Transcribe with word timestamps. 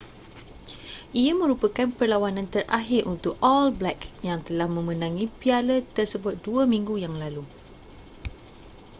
ia 1.21 1.33
merupakan 1.41 1.85
perlawanan 1.97 2.47
terakhir 2.55 3.01
untuk 3.13 3.33
all 3.49 3.65
blacks 3.79 4.09
yang 4.29 4.39
telah 4.47 4.65
memenangi 4.77 5.25
piala 5.41 5.77
tersebut 5.97 6.33
dua 6.45 6.63
minggu 6.73 6.95
yang 7.05 7.13
lalu 7.23 7.43